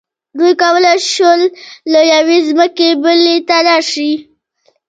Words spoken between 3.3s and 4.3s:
ته لاړ شي.